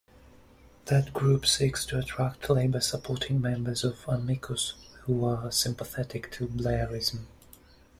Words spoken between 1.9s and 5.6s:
attract Labour-supporting members of Amicus who are